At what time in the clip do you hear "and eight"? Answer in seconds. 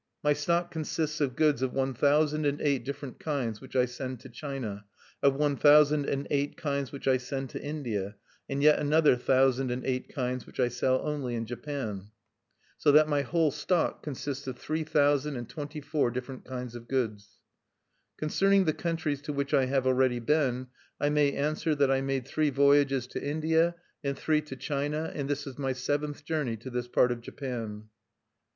2.47-2.83, 6.09-6.57, 9.69-10.09